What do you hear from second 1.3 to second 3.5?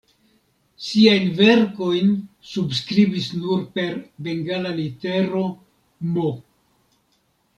verkojn subskribis